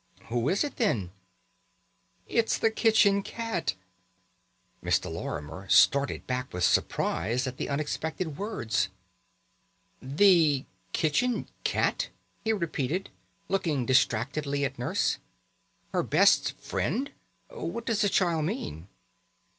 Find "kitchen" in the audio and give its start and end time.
2.71-3.21, 10.91-11.47